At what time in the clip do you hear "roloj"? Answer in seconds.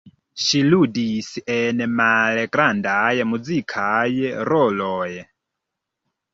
4.53-5.09